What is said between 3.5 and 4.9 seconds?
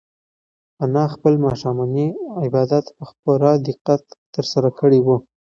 دقت ترسره